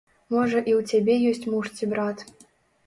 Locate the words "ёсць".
1.33-1.47